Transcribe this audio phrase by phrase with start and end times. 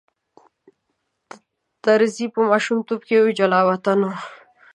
[1.83, 4.11] طرزی په ماشومتوب کې جلاوطن و.